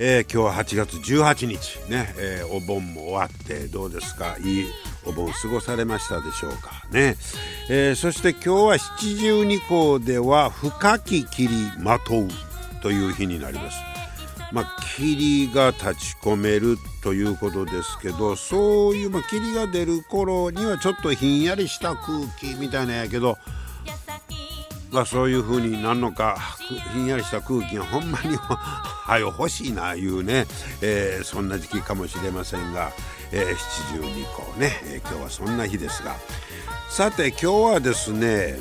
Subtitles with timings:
[0.00, 4.36] えー、今日は8月18日ね、えー、お盆も終わってどうですか？
[4.40, 4.66] いい
[5.06, 6.84] お盆過ごされましたでしょうか？
[6.90, 7.16] ね、
[7.70, 12.28] えー、そして今日は七十二校では深き霧まとう
[12.82, 13.78] という日になります。
[14.52, 23.38] まあ霧が立ち込めるということですけどそういう、まあ、霧が出る頃にはちょっとひんやりした空気みたいなんやけど
[24.94, 26.38] がそういう風になんのか
[26.92, 30.46] ひんやりした空気がほんまに はよ欲しいないうね、
[30.80, 32.92] えー、そんな時期かもしれませんが、
[33.32, 36.16] えー、七十二個ね、えー、今日はそんな日ですが
[36.88, 38.58] さて今日はですね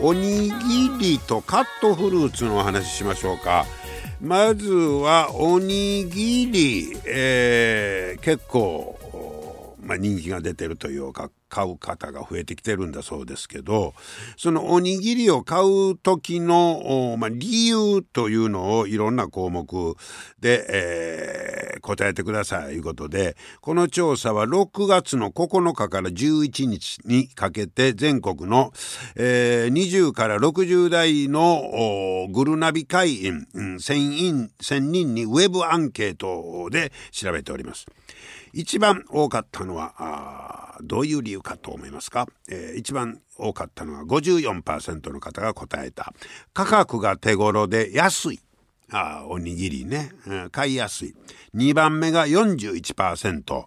[0.00, 3.66] おにぎりとカットフルーツのお話ししましょうか。
[4.20, 13.94] まずはおにぎり、えー、結構、まあ、人気が出てるというか買う方が増えてきてるんだそうですけど
[14.36, 19.96] そのおにぎりを買う時の、まあ、理由というのをいろんな項目
[20.40, 28.72] で、えー、答えてくださいということでこの調査は6月の9日から11日にかけて全国の、
[29.14, 37.86] えー、20から60代のグルナビ会員1000人 ,1000 人にウェブアンケートで調べております。
[38.52, 46.12] 一番多かったのはどういう理由かと思いますか、えー、一番多かったのは54%の方が答えた。
[46.52, 48.40] 価格が手頃で安い。
[48.92, 51.14] あおにぎりね、うん、買いやすい。
[51.54, 53.64] 2番目が41%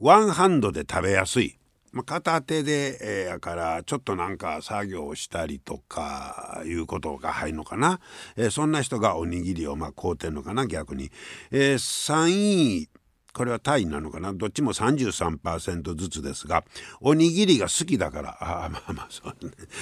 [0.00, 1.60] ワンハンドで食べやすい。
[1.92, 8.00] まあ、片手で、えー、やからちょっとなんか作業をしたりとかいうことが入るのかな、
[8.36, 11.10] えー、そんな人がおにぎりをまあ買うてんのかな逆に、
[11.50, 12.88] えー、3位
[13.32, 14.32] これはタイなのかな？
[14.32, 16.64] どっちも33%ずつですが
[17.00, 18.30] おにぎりが好きだから。
[18.40, 19.34] ああまあまあそ,、ね、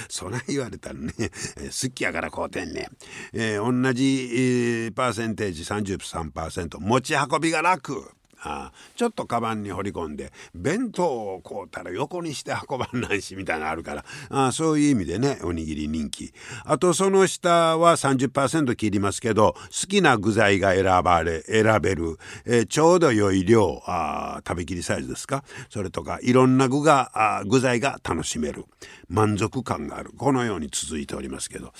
[0.07, 2.89] そな言われたらね、好きやから買うてんね
[3.33, 8.11] えー、同じ、えー、パーセンテージ33%持ち運びが楽。
[8.41, 16.33] あちょっとカバンに放り込んで弁当を買うたら横にして運ばんないしみたいなのあるからあそういう意味でねおにぎり人気。
[16.65, 25.43] あとその下は30%切りますけど好きな具材が選ばれ選べる、えー、ちょうど良い量あ食べきりサイズですか？
[25.69, 28.65] それとかいろんな具があ具材が楽しめる。
[29.09, 30.11] 満足感がある。
[30.17, 31.73] このように続いておりますけど、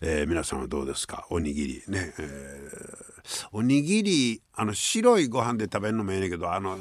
[0.00, 1.26] えー、皆さんはどうですか？
[1.30, 1.82] おにぎり。
[1.88, 3.14] ね、えー
[3.52, 6.78] おにぎりあの白いご飯で食べるのもええねんけどあの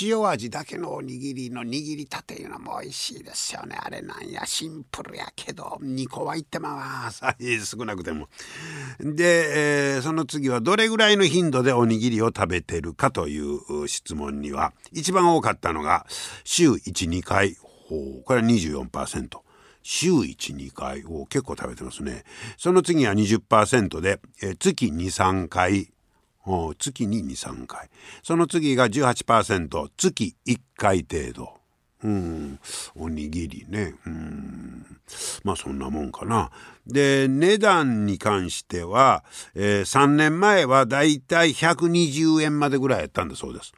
[0.00, 3.76] 塩味だけのおにぎりの握りたていうのも美味しいですよね。
[3.76, 5.80] あれなんやシンプルやけど。
[5.82, 7.34] 2個はいってまさ
[7.64, 8.28] 少なくても。
[9.00, 16.06] で、えー、その次はどれぐらいの頻度でおにぎりを食べてるかという質問には一番多かったのが
[16.44, 17.56] 週12回
[17.88, 19.28] これは24%。
[19.82, 22.24] 週1、2回を結構食べてますね。
[22.56, 25.90] その次は20%で、えー、月2、3回。
[26.78, 27.88] 月に2、3回。
[28.22, 31.63] その次が18%、月1回程度。
[32.04, 32.60] うん、
[32.94, 33.94] おにぎりね。
[34.06, 34.86] うん、
[35.42, 36.50] まあそんなもんかな。
[36.86, 43.72] で、値段に関しては、えー、3年前はだいたい120円までぐらいやったんだそうです。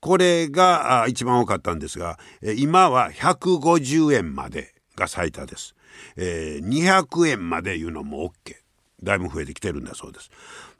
[0.00, 2.18] これが一番多かったんですが、
[2.56, 5.76] 今は150円までが最多です。
[6.16, 8.56] えー、200円まで言うのも OK
[9.02, 10.30] だいぶ増えてきてるんだそうです。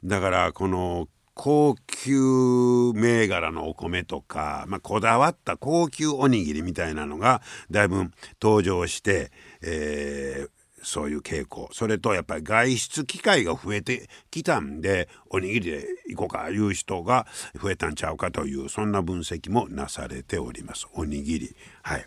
[0.03, 1.07] だからこの
[1.43, 7.41] 高級銘柄のお米とか、まあ、こだわった高級おにぎりみたいなのが
[7.71, 9.31] だいぶ登場して、
[9.63, 10.49] えー、
[10.83, 11.67] そういう傾向。
[11.71, 17.25] それとやっぱり外出機会が増えてきたんでおにぎりで行こうかいう人が
[17.59, 20.87] 増えたんちゃうかというそんな分析もなされております。
[20.93, 21.55] おにぎり。
[21.81, 22.05] はい。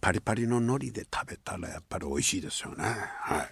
[0.00, 2.84] パリパリの海苔で食べたらやっぱり美味しいですよね。
[2.84, 3.48] はい。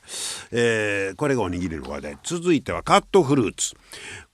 [0.52, 2.18] えー、これがおにぎりの話題。
[2.22, 3.74] 続いてはカットフルーツ。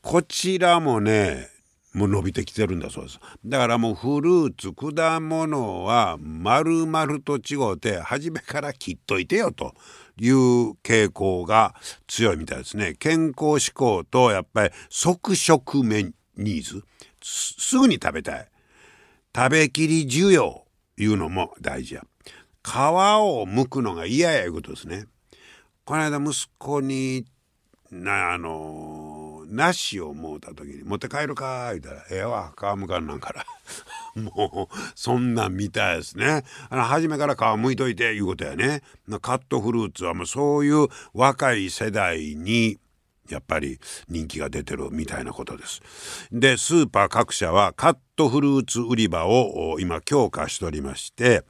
[0.03, 1.49] こちらもね、
[1.97, 3.21] もう伸びてきてるんだそうです。
[3.47, 9.75] だからもうフルーツ、果物は丸々と違うて、初めから切っといてよと
[10.19, 11.75] いう傾向が
[12.07, 12.97] 強いみたいですね。
[12.99, 16.85] 健康志向とやっぱり即食麺ニーズ。
[17.23, 18.49] すぐに食べたい。
[19.35, 20.66] 食べきり需要。
[20.97, 22.05] いうのも大事や。
[22.63, 25.07] 皮を剥くのが嫌やいうことですね。
[25.85, 27.27] この間息子に
[27.91, 33.47] なあの梨をもうた時に「持って帰るか」言ったら「ええわ皮むかんなんから」
[34.21, 38.83] もうそんなんみたいですねあの初めから皮むいといていうことやね
[39.21, 42.79] カットフルーツはもうそういう若い世代に
[43.31, 43.79] やっぱり
[44.09, 45.81] 人気が出てるみたいなことです。
[46.33, 51.43] でスーパー各社はカットフルーツ売り場を今強化しておりまして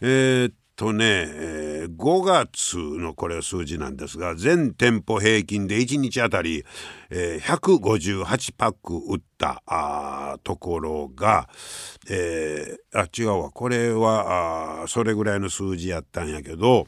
[0.00, 6.64] えー、っとね、えー、5月のこれ数字なんですが全店舗平均で1日あたり、
[7.10, 11.48] えー、158パック売ったところが、
[12.08, 16.86] えー、あ違うわこれはそれぐらいの数字やったんやけど、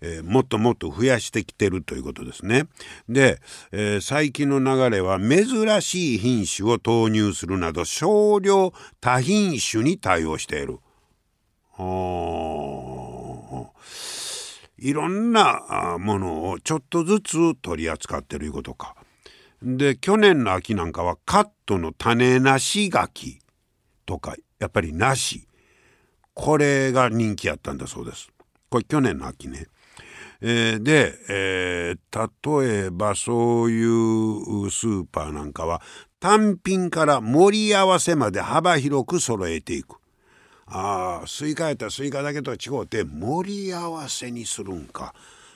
[0.00, 2.64] えー、もっともっと増やしてきてるということですね。
[3.08, 3.40] で、
[3.72, 10.78] えー、最近の流れは珍しい品種を投入するなど少量多品種に対応している。
[14.78, 18.94] いろんなものをちょっとずつ取り扱ってるいうことか。
[19.62, 23.40] で去年の秋なんかはカットの種なし柿
[24.04, 25.48] とかやっぱりなし
[26.34, 28.30] これが人気やったんだそうです。
[28.68, 29.66] これ去年の秋ね。
[30.40, 35.80] えー、で、えー、例えばそういうスーパーなんかは
[36.20, 39.96] 単品から盛り合わせまで幅広く揃えていく。
[40.66, 45.14] ああスイカやったらスイカだけとは違うて盛り合わせにするんか。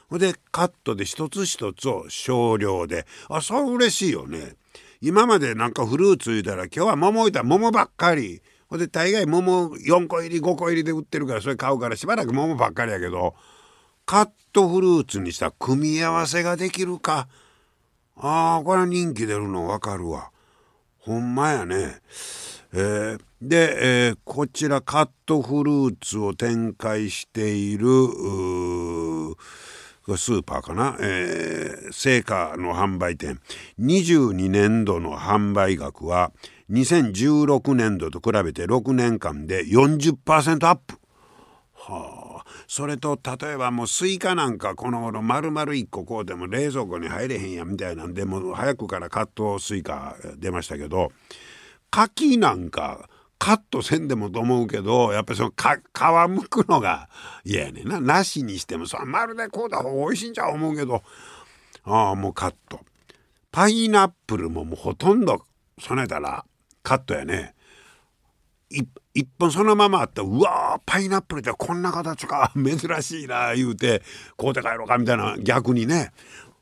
[0.08, 4.54] ほでカットで一つ一つを少量であそれ嬉しいよね。
[5.00, 8.40] 今までなんかフルーツ言うたら今日は桃いたら桃ばっかり。
[8.68, 13.34] ほで大概桃4個入り5個入りで売ってるからそれ買うからしばらく桃ばっかりやけど
[14.10, 17.28] カットフルーツにした組み合わせができるか。
[18.16, 20.32] ああこれは人気出るの分かるわ。
[20.98, 22.00] ほんまやね。
[22.72, 33.38] えー、で、えー、こちらカットフルーツを展開しているスーパーかな、えー、青果の販売店。
[33.78, 36.32] 22年度の販売額は
[36.68, 40.98] 2016年度と比べて6年間で40%アップ。
[41.74, 42.19] はあ。
[42.70, 51.10] それと例えばもうスイカなんかこの頃丸々1個こうでも冷蔵庫に入れへんやみたいなんでも早くからカットスイカ出ましたけど
[51.90, 53.08] 柿なんか
[53.40, 57.08] カットせんでもと思うけどやっぱりその皮むくのが
[57.44, 58.00] 嫌やねんな。
[58.00, 61.02] なしにしてもそまるでこうだ方が美味しいんちゃう思うけど。
[61.82, 62.78] ああもうカット。
[63.50, 65.42] パイナップルももうほとんど
[65.80, 66.44] 備えたら
[66.84, 67.56] カットやね。
[68.70, 74.02] 一本そのままあったうわパイナップルってこんな形か 珍しいな言うて
[74.38, 76.12] 買うて帰ろうかみたいな逆にね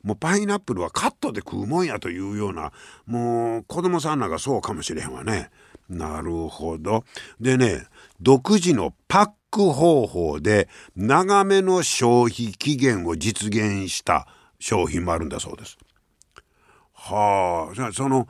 [0.03, 2.73] もうパイナップルはカットで食うもんやというような
[3.07, 5.51] もう子供さんなんかそうかもしれへんわね。
[5.89, 7.05] なるほど。
[7.41, 7.87] でね
[8.21, 14.27] 独自のパック方法で長めの消費期限を実現した
[14.59, 15.77] 商品もあるんだそうです。
[16.95, 18.29] はあその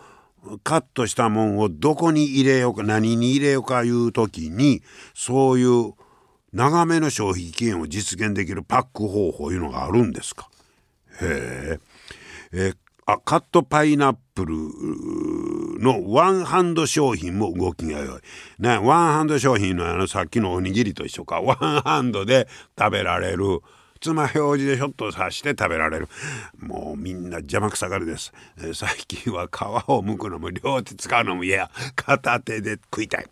[0.64, 4.82] カットしたもんをどこに入れようか何に入れようかいう時に
[5.14, 5.92] そういう
[6.52, 10.48] 長めの消費期限を実現できるパック方法いうのがあるんですか？
[11.20, 11.78] へ
[12.52, 12.72] え
[13.04, 14.54] あカットパイナップル
[15.82, 18.20] のワンハンド商品も動きが良い。
[18.58, 21.40] ね、ワンハンド商品のあのさっきのおにぎりと一緒か。
[21.40, 22.48] ワンハンドで
[22.78, 23.60] 食べられる。
[24.00, 26.08] つま表示でちょっと刺して食べられる
[26.58, 33.26] もうみんな邪魔くさがりです、えー、最近は皮を剥くのも両手使うのも嫌片手で食いたい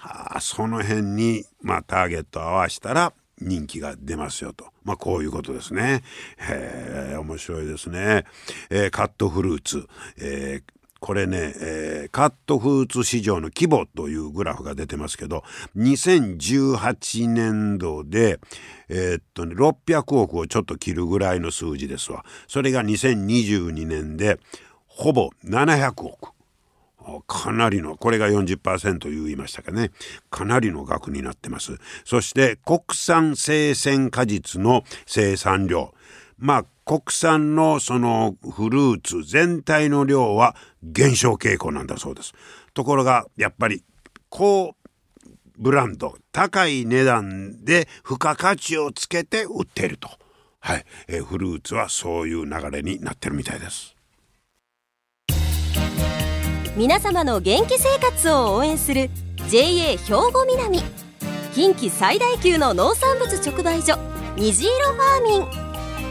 [0.00, 4.66] あその辺にまあターゲットを合わしたら人気が出ますよと。
[4.84, 6.02] まあこういうことですね。
[6.38, 8.24] へえ、面白いですね。
[8.70, 15.44] えー、カットフルーツ、えー、これね、えー、カットフーツ市場の規模というグラフが出てますけど
[15.76, 18.40] 2018年度で、
[18.88, 22.24] えー、っとね、600億をちょっと切るぐらいの数字ですわ。
[22.48, 24.38] それが2022年で
[24.86, 26.36] ほぼ700億。
[27.26, 29.92] かなりのこれが40%言いましたかね。
[30.30, 31.78] かなりの額になってます。
[32.04, 35.94] そして国産生鮮果実の生産量。
[36.38, 42.32] まあ国産のそのフルーツ全体の量は減少傾向なんだそうです。
[42.74, 43.82] ところがやっぱり
[44.28, 44.74] 高
[45.58, 50.08] ブランド高い値段で付加価値をつけて売っていると、
[50.60, 53.96] はいえフルーツはそういう流れになってるみたいです。
[56.76, 59.08] 皆様の元気生活を応援する
[59.48, 60.82] JA 兵庫南
[61.54, 63.96] 近畿最大級の農産物直売所
[64.36, 65.65] 虹色ファーミン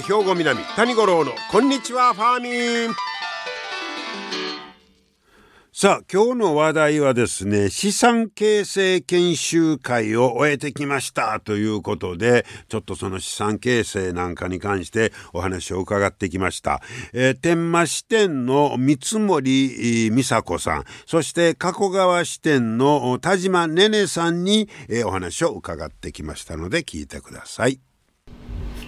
[0.00, 2.94] 兵庫南谷五郎のこんにちはファーミン。
[5.78, 16.80] さあ今日の話題はですね資産形成研修会を終えてきましたということでちょっとその資産形成なんかに関してお話を伺ってきました、
[17.12, 27.85] えー、天満支店の三森美佐子さんそして加古川支店の田島ねねさんに、えー、お話を伺ってきましたので聞いてください。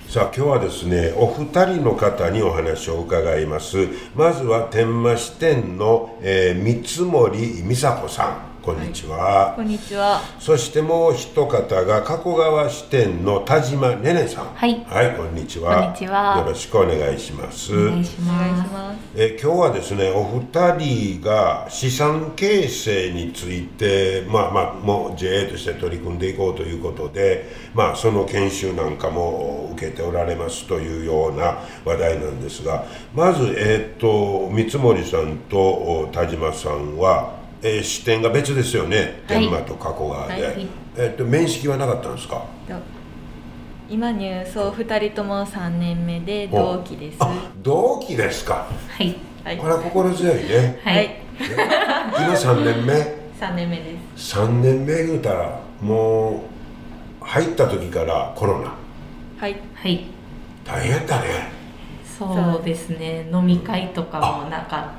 [0.08, 3.76] さあ今日はですねお二人の方にお話を伺います。
[4.14, 8.47] まずは天満支店の、えー、三森美佐子さん。
[8.62, 10.20] こんにちは、はい、こんにちは。
[10.38, 11.46] そしてもう一方
[11.84, 14.46] が加古川支店の田島ねねさん。
[14.54, 15.82] はい、はい、こんにちは。
[15.82, 16.38] こんにちは。
[16.38, 17.74] よろしくお願いします。
[17.74, 18.98] お願いします。
[19.16, 32.84] え今日はですねお二人が資産形成についてまあまあもう JA として取り組んでいこうということでまあその研修なんかも受けておられますというような話題なんですが
[33.14, 42.44] まずえっ、と三森さんと田島さんはえー、視点が別ですよね、天満と加古川で、はい、えー、っと面識はなかったんですか？
[43.90, 47.18] 今入層2人とも3年目で同期です。
[47.62, 48.66] 同期ですか。
[48.88, 50.78] はい、はい、これは心強いね。
[50.84, 51.16] はい。
[51.40, 52.92] 今3年目
[53.40, 54.36] ？3年目です。
[54.36, 56.44] 3年目言うたらも
[57.22, 58.74] う入った時からコロナ。
[59.38, 59.56] はい。
[59.74, 60.04] はい。
[60.64, 61.50] 大変だね。
[62.18, 62.64] そう。
[62.64, 63.26] ですね。
[63.32, 64.92] 飲み会とかもなかった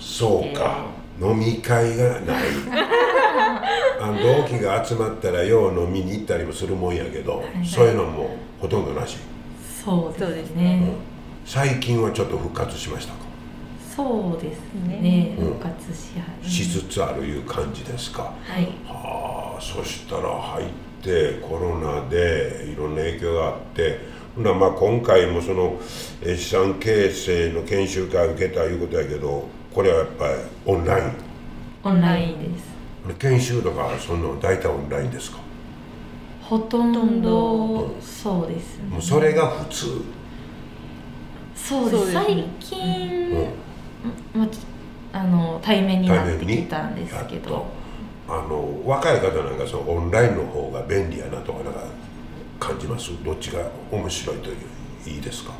[0.00, 0.86] そうか
[1.20, 2.44] 飲み会がない。
[4.00, 9.16] あの同期が集まったらよう飲みに行ったりもするもんやけど、はい、そういうのもほとんどなし。
[9.84, 10.94] そうですね、うん、
[11.44, 13.18] 最近はちょっと復活しましたか？
[13.94, 18.32] そうですね、復活しはしつつあるいう感じですか？
[18.42, 18.64] はい。
[18.86, 20.66] はあそしたら入っ
[21.02, 24.00] てコロナでいろんな影響があって
[24.36, 25.76] まあ今回もその
[26.24, 30.34] 資産形成の研修会を受けたいうことやけどこれはやっぱり
[30.66, 31.12] オンライン？
[31.82, 32.64] オンラインです。
[33.18, 35.38] 研修とかその大体オンラインですか？
[36.40, 38.84] ほとんどそうですね。
[38.84, 40.02] もうそれが普通？
[41.56, 42.12] そうです。
[42.12, 43.30] 最近、
[44.34, 44.44] うん、ま
[45.12, 47.66] あ、あの対面になってきたんですけど。
[48.26, 51.80] あの若い方なんかそのオンラインの方が便利やなとかなんか
[52.58, 53.10] 感じます？
[53.22, 54.56] どっちが面白いという
[55.06, 55.52] いいですか？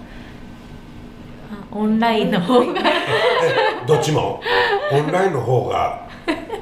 [1.71, 2.83] オンラインの方が。
[3.87, 4.41] どっちも？
[4.93, 6.09] オンラインの方が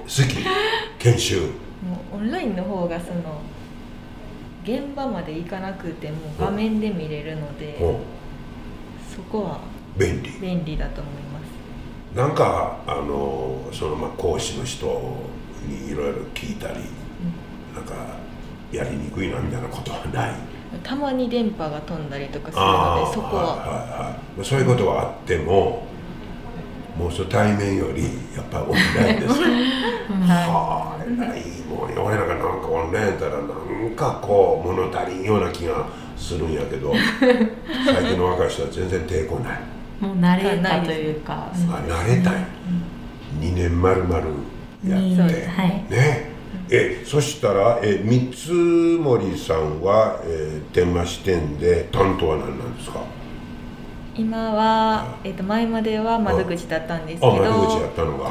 [0.05, 0.45] 好き。
[0.99, 1.41] 研修。
[1.41, 1.47] も
[2.15, 3.41] うオンラインの方がその
[4.65, 7.91] 現場まで行かなくても画面で見れるので、う。
[7.93, 7.97] ん、
[9.15, 9.61] そこは
[9.97, 10.31] 便利。
[10.41, 12.17] 便利だと思います。
[12.17, 14.87] なんかあのそのまあ講師の人
[15.67, 16.81] にいろいろ聞いたり、う
[17.73, 17.95] ん、なんか
[18.71, 20.35] やりにくいなみたいなことはない？
[20.83, 25.87] たまに電波が飛んだりとかするのでそこは,、はいはいはい、そういうことはあっても
[26.99, 28.05] もうそ対面より
[28.37, 29.35] やっぱりオンラインです、
[30.29, 31.41] はあ偉い。
[31.69, 35.87] もう俺なんかなんかオンラインやったらなんかこう物足りんような気が
[36.17, 36.93] するんやけど
[37.87, 39.61] 最近の若い人は全然抵抗ない。
[40.01, 41.49] もう慣れたというか。
[41.51, 44.25] あ慣れたい、うん、2年まるまる
[44.87, 46.32] やって、はい、ね
[46.71, 48.31] えそしたらえ三
[48.99, 53.01] 森さんは、えー、天満支店で担当は何なんですか？
[54.15, 57.41] 今は、えーと、前までは窓口だったんですけどこ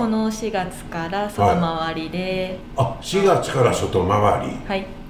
[0.08, 4.58] の4月から外回りで、はい、あ4月から外回り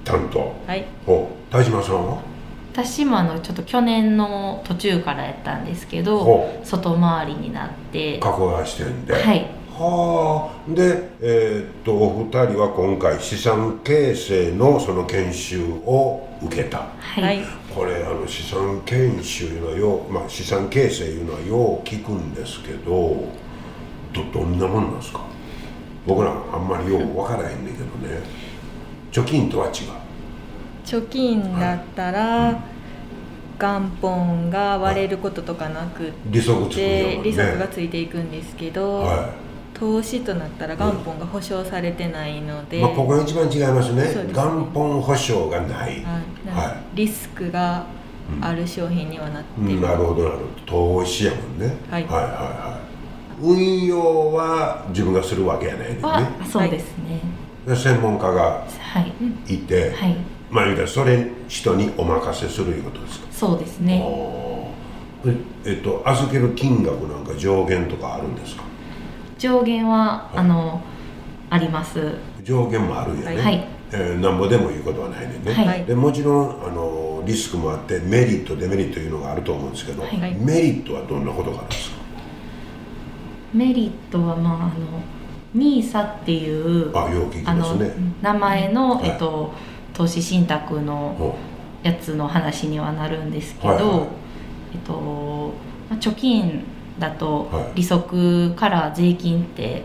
[0.02, 0.54] 担当。
[0.66, 0.84] はい。
[1.06, 2.22] お田島さんは？
[2.72, 9.12] 私もあのちょっと去年の途中からやったんですけど外回りになって加古川支店で。
[9.12, 9.46] はい
[9.78, 10.70] はあ。
[10.70, 17.42] で、えー、っとお二人は今回資産形成のその研修を受けた、はい、
[17.74, 23.24] これあの資産研修いうのはよう、まあ、資産形成いうのはよう聞くんですけど
[24.12, 25.20] どどんなもんなんですか？
[26.06, 28.20] 僕らあんまりよう分からへんねんけどね。
[29.10, 29.72] 貯金とは違う。
[30.84, 32.52] 貯金だったら、はい。
[32.52, 32.72] うん
[33.62, 36.52] 元本が割れることとかなくて利息
[37.22, 39.30] 利息がついていくんですけど、はい、
[39.74, 47.84] 投資となったら元本が保証されてないので、まあ、ここが一番違いますね、ね、元本保証がない、はい、リスクが
[48.40, 51.00] ある商品にはなってる、うん、なるほどなるほど。
[51.00, 52.82] 投資やもんね、はい、はいはいはい。
[53.42, 56.00] 運用は自分がするわけやないね。
[56.48, 57.20] そうですね。
[57.74, 58.64] 専門家が
[59.48, 59.58] い。
[59.58, 60.16] て、はい、
[60.50, 63.26] まあ言うたらそれ人にお任せするいうことですか？
[63.32, 64.04] そうですね。
[65.64, 68.62] えっと預ける金額なんか上限とかあるんですか？
[69.42, 70.80] 上限は、あの
[71.50, 72.14] あります。
[72.44, 73.66] 上限もあるよね、はい。
[73.90, 81.96] えー、なんぼでも言うことはないねんね、はい、でもちろんあのリスクもあってメリットデメリットいうのがあると思うんですけど、はい、メリットはどんなことがあるんですか？
[83.52, 85.02] メリットはまああの
[85.56, 87.90] NISA っていうあよく聞きますね。
[88.22, 89.52] 名前の、えっと、
[89.92, 91.36] 投資信託の
[91.82, 94.08] やつの話にはなるんですけど、はいはい、
[94.74, 95.52] えっと、
[95.90, 96.64] 貯金
[96.98, 99.84] だと利息から税金って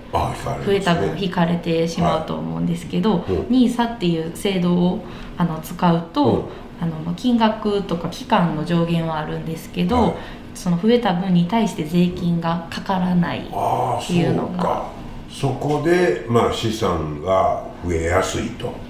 [0.65, 5.05] 増えた分引かれてしまうと思うんですけど NISA、っていう制度を
[5.37, 6.49] あの使うと、
[6.79, 10.15] あの金額とか期間の上限はあるんですけど、
[10.53, 14.91] その増えた分に対して税金がかからないっていうのが
[15.29, 18.86] そこで、まあ、資産が増えやすいと。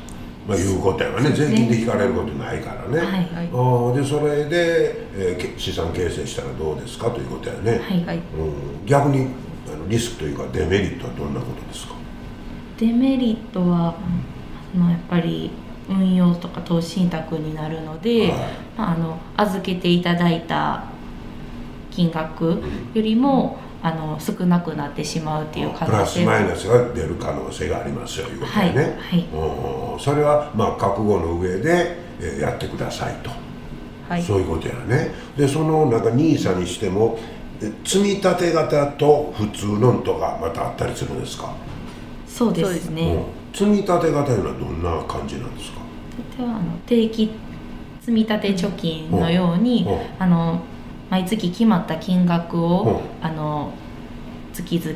[0.48, 1.30] まあ、いうことやわね。
[1.32, 9.28] 税金で引かれることないからね、はい、でそれで、えー、資産形成したらどうですかということやね、はい、うん、逆に
[9.68, 11.96] あのリスクというかデメリットはどんなことですか？
[12.80, 13.98] デメリットは、
[14.74, 15.52] まあ、やっぱり
[15.90, 18.32] 運用とか投資信託になるので、はい、
[18.78, 20.86] まあ、あの預けていただいた
[21.92, 22.62] 金額
[22.94, 31.98] よりも、あの少なくなってしまうっていう可能性プラスマイナスが出る可能性がありますよいうことね、はいはい、それはまあ覚悟の上で
[32.40, 33.30] やってくださいと、
[34.10, 35.12] はい、そういうことやね。
[35.38, 37.20] でそのなんか NISA にしても
[37.84, 41.54] 積み立て型と普通のとかまたあったりするんですか？
[42.28, 45.80] そうですね、うん、積み立て型いうのはどんな感じなんですか？
[46.40, 47.32] あの定期
[48.02, 50.62] 積み立て貯金のように、うん、あの
[51.10, 53.72] 毎月決まった金額を、あの
[54.54, 54.92] 月々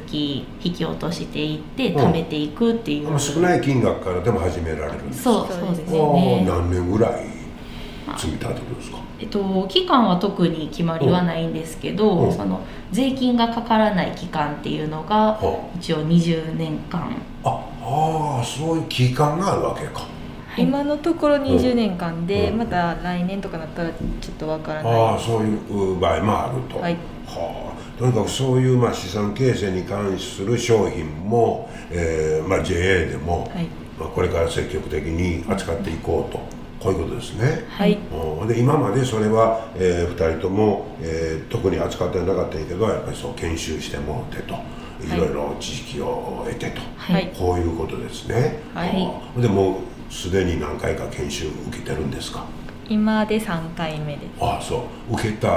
[0.64, 5.30] 引き落としていって貯めていくっていう、少ない金額からでも始められるんですか？
[5.30, 6.46] そうそうですね。
[6.48, 7.26] 何年ぐらい
[8.18, 8.98] 積み立てるんですか？
[9.20, 12.28] えっと、期間は特に決まりはないんですけど、う。
[12.30, 12.60] ん、その
[12.92, 15.40] 税金がかからない期間っていうのが
[15.80, 17.12] 一応20年間。
[17.44, 20.06] ああそういう期間があるわけか
[20.58, 24.94] 今のところ20年間で、うん、また来年とかなったらちょっとわからない。
[24.94, 26.94] ああそういう場合もあると、はい、
[27.26, 28.00] はあ。
[28.00, 33.66] とにかくそういうまあ資産形成に関する商品も、えーまあ、JA でも、はい、
[34.00, 36.62] まあ、これから積極的に扱っていこうと。
[36.82, 37.64] こういうことですね。
[37.70, 38.00] はい。
[38.48, 44.56] で今までそれは、えー、2人とも、えー、特に扱ってなかったけどやっぱりそう研修してもってと。
[45.06, 45.18] い。
[45.18, 48.60] ろいろ知識を得てと、はい、こういうことですね。
[48.74, 49.82] はい、でも
[50.12, 52.46] すでに何回か研修受けてるんですか？
[52.90, 54.30] 今で3回目です。
[54.42, 55.14] ああそう。
[55.14, 55.48] 受けた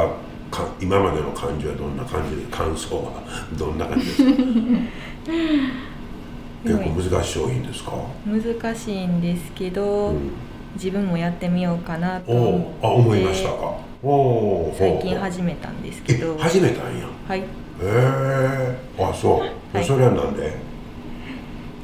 [0.50, 3.22] か今までの感じはどんな感じで感想は？
[3.58, 4.30] どんな感じですか？
[6.64, 7.92] 結構難しい商品ですか？
[8.24, 10.30] 難しいんですけど、うん、
[10.76, 13.74] 自分もやってみようかなと思ってあ思いましたか？
[14.04, 16.36] お最近始めたんですけど。
[16.38, 17.06] 始めたんや？
[17.26, 17.40] はい。
[17.40, 17.44] へ
[17.82, 20.52] えあそう、はい、それはなんで？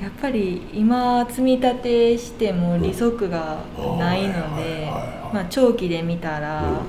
[0.01, 3.59] やっぱり今積み立てしても利息が
[3.99, 4.87] ないので、
[5.33, 6.81] まあ、長期で見たら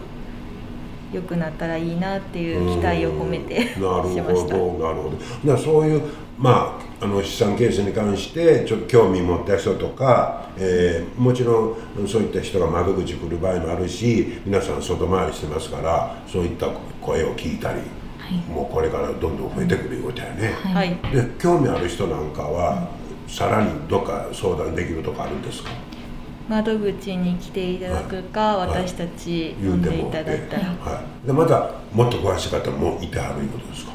[1.11, 4.53] 良くなったらいいなっていう期待を込めて しました。
[4.55, 4.85] なるほど。
[4.85, 5.11] なるほ
[5.45, 6.01] どそういう
[6.41, 16.67] まあ、あの資産形成に関してちょっと興味持った人とか、えー、もちろんそういった人が窓口来る場合もあるし皆さん外回りしてますからそういった
[16.99, 17.81] 声を聞いたり、
[18.17, 20.53] はい、もうこれからどんどん増えてくるようだよね。
[20.53, 22.89] はい、で興味ある人なんかは、
[23.31, 25.69] さらにどっか相談できるとかあるんですか？
[26.49, 33.91] 窓口に来ていただくか、はい、私たち呼んでいただいたら、はい、でまたもっと詳しい方もいてはるいうことですか？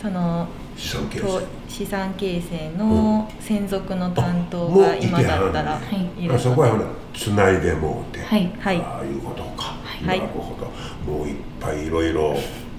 [0.00, 1.46] その資産形成。
[1.68, 5.80] 資産形成の専属の担当が今だったら、
[6.16, 11.12] いるそこはほらつないでもうて、はい、ああいうことか、はい、なるほど。
[11.12, 12.36] もういっぱいいろいろ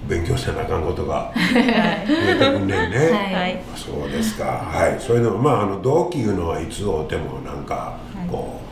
[0.08, 2.98] 勉強せなあかんことが 増えてくんねんね、
[3.34, 4.46] はい、そうですか。
[4.46, 5.00] はい。
[5.00, 7.98] そういうのまああの同期いうのはいつ会うてもなんか
[8.32, 8.66] こう、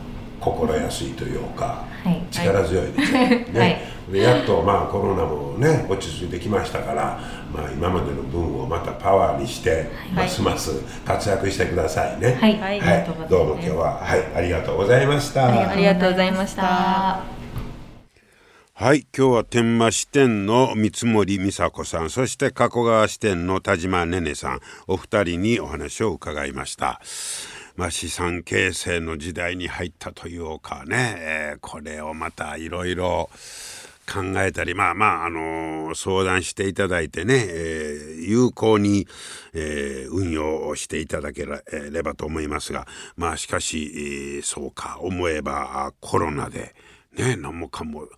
[0.44, 7.18] 心安いというか、はい、力強いですよね、はい、でやっとまあコロナもね落ち着いてきましたから、
[7.52, 12.36] まあ、今までの分をまたパワーにして、ますます活躍してくださいね。
[12.38, 12.80] はい、はい、
[13.28, 15.70] どうも今日は、はい、ありがとうございました。
[15.70, 17.33] ありがとうございました
[18.76, 27.00] はい今日は天満支店の三森美佐子さんそして加古川支店の田島ねねさんお二人にお話を伺いました。
[27.76, 33.30] まあ、資産形成の時代に入ったというかね、えー、これをまたいろいろ
[34.12, 39.06] 考えたりまあまあ、あのー、相談していただいてね、えー、有効に、
[39.52, 46.74] えー、運用していただければと思いますがまあしかし、そうか思えばコロナで
[47.16, 48.08] ね何もかも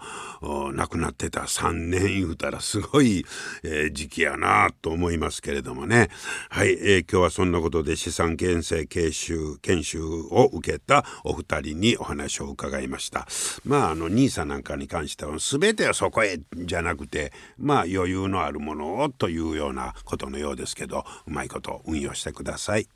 [0.73, 3.25] 亡くなってた3年言うたらすごい、
[3.63, 6.09] えー、時期やなと思いますけれどもね。
[6.51, 13.27] はい、えー、今日はそんなことで資産形成研修研修を受けたお二人にお話を伺いました。
[13.65, 22.96] まああの NISA なんかに関しては全てはそこへじゃなくてまあ余裕のあるものをというようなことのようですけどうまいこと運用してください。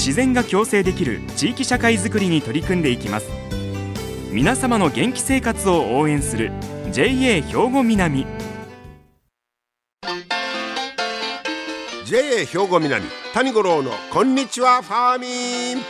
[0.00, 3.28] 自然が共生できる地域社会づくりに取り組んでいきます。
[4.32, 6.52] 皆様の元気生活を応援する
[6.90, 8.26] JA 兵庫南。
[12.06, 15.84] JA 兵庫南谷五郎のこんにちはファーミン。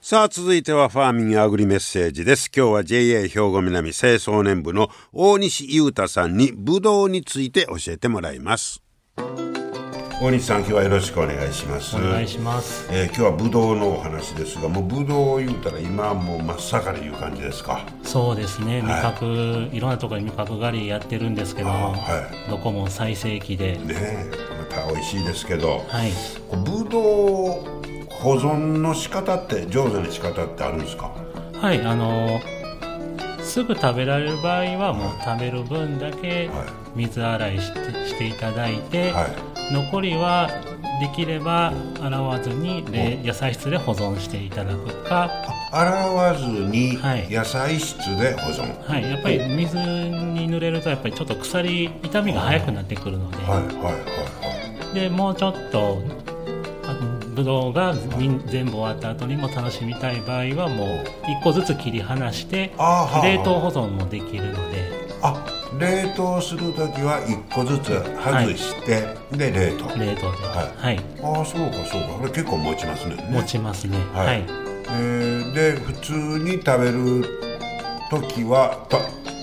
[0.00, 2.50] さあ続いてはファーミングアグリメッセージです。
[2.52, 8.82] 今日は JA 兵庫南清掃年部の大西裕太さんにブドウについて教えてもらいます。
[10.20, 11.94] 大西さん今日はよろしくお願いします。
[11.96, 17.86] お願いします、えー、今日はブドウのお話ですがもうブドウ言うたら今はもう真っ盛りいう感じですか？
[18.02, 23.76] そうですね、味覚いろんなところに味覚狩りやってるんですけども、はい、どこも最盛期で。
[23.76, 24.26] ね
[24.58, 26.10] また美味しいですけど、はい、
[26.64, 27.04] ブドウ
[28.10, 31.12] 保存の仕方って上手な仕方ってあるんですか？
[31.52, 32.40] はいあの
[33.48, 36.50] すぐ食べられる場合はもう食べる分だけ
[36.94, 39.72] 水洗いしてしていただいて、はい。
[39.72, 40.48] 残りは
[41.00, 42.84] できれば洗わずに
[43.24, 45.30] 野菜室で保存していただくか。
[45.70, 46.98] 洗わずに
[47.30, 53.48] 野菜室で保存、はい、はい、やっぱり水に濡れるとやっぱりちょっと腐り痛みが早くなってくるので、はい。
[53.48, 53.64] はい。
[53.64, 53.94] はい。
[53.94, 56.02] はい、でもうちょっと
[57.38, 60.88] ぶどうが全部終わった後にも楽しみたい場合はもう
[61.26, 62.72] 1個ずつ切り離して
[63.22, 64.98] 冷凍保存もできるので。
[65.20, 65.44] あ
[65.78, 67.88] 冷凍する時は1個ずつ
[68.24, 69.98] 外して、はい、で冷凍。
[69.98, 72.08] 冷凍ではい、はい、ああそうかそうか。
[72.20, 73.28] これ結構持ちますね。
[73.30, 73.98] 持ちますね。
[74.14, 77.24] はい、はい、えー、で普通に食べる
[78.10, 78.88] 時は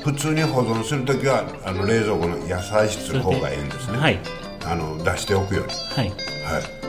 [0.03, 3.97] 普通に保存する時はあの冷蔵庫の野菜室の方がいいんですね。
[3.97, 4.19] はい。
[4.65, 6.84] あの出しておくようにはい、はい、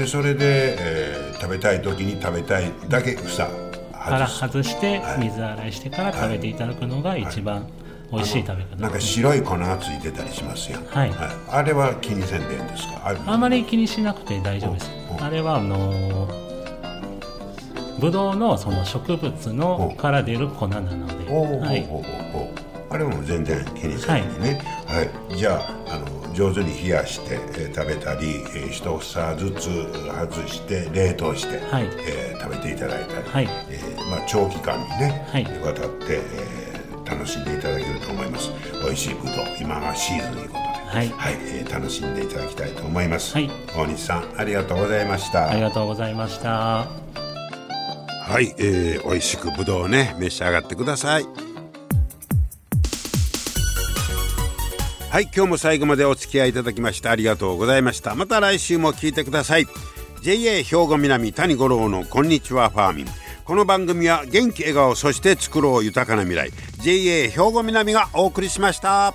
[0.00, 3.46] でそれで、えー、食べたい時に食べたいだけ房
[3.92, 7.72] から外して水洗いしてから食べていただくのが一番、はい。
[8.10, 8.76] 美味しい食べ方。
[8.76, 13.14] なんか白い粉がついてたりしますよ、はい、はい、あれは気にせんでいいんですか？
[13.26, 14.90] あまり気にしなくて大丈夫です。
[15.20, 16.26] あれはあの
[18.00, 21.86] ブドウのその植物のから出る粉なので、はい、
[22.88, 28.98] あれも全然気にせずにね、はい、はい、じゃああの上手に冷やして、えー、食べたり、えー、一房
[29.36, 29.68] ずつ
[30.08, 31.84] 外して冷凍して、はい。
[31.98, 33.48] えー、食べていただいたり、はい。
[33.70, 36.70] えーまあ、長期間にね、はい、わたって、えー
[37.10, 38.50] 楽しんでいただけると思います。
[38.84, 45.50] 美味しいぶどう今がシーズンということではい、はい、えー、楽しんでいただきたいと思います、はい、大西さんありがとうございました。
[45.50, 46.86] ありがとうございました。
[48.30, 51.49] はい、えー、美味しくぶどうね召し上がってください
[55.10, 58.14] はい今日も最後までお付き合いいただきましてありがとうございました。
[58.14, 59.66] また来週も聞いてください。
[60.22, 63.06] JA 兵庫南谷五郎のこんにちはファーミン。
[63.44, 66.52] この番組は元気笑顔そして作ろう豊かな未来。
[66.80, 69.12] JA 兵庫南がお送りしました。